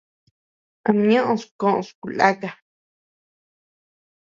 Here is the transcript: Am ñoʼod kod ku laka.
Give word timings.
Am 0.87 0.97
ñoʼod 1.09 1.41
kod 1.59 1.85
ku 1.99 2.07
laka. 2.17 2.49